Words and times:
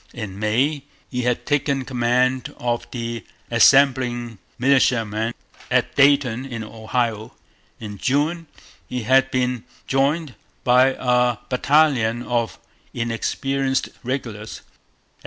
In 0.15 0.39
May 0.39 0.85
he 1.11 1.21
had 1.21 1.45
taken 1.45 1.85
command 1.85 2.55
of 2.57 2.89
the 2.89 3.23
assembling 3.51 4.39
militiamen 4.57 5.35
at 5.69 5.93
Dayton 5.95 6.43
in 6.43 6.63
Ohio. 6.63 7.35
In 7.79 7.99
June 7.99 8.47
he 8.89 9.03
had 9.03 9.29
been 9.29 9.63
joined 9.85 10.33
by 10.63 10.95
a 10.97 11.37
battalion 11.51 12.23
of 12.23 12.57
inexperienced 12.95 13.89
regulars. 14.01 14.61